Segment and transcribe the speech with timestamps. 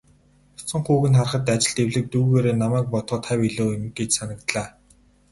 [0.55, 4.67] Бяцхан хүүг нь харахад, ажилд эвлэг дүйгээрээ намайг бодоход хавь илүү юм гэж санагдлаа.